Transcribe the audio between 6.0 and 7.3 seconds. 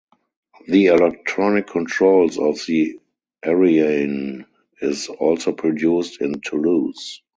in Toulouse.